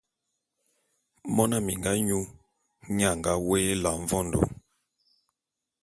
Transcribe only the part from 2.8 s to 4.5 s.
nnye a nga woé Ela Mvondo.